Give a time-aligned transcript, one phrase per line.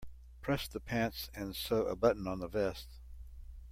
[0.41, 2.87] Press the pants and sew a button on the vest.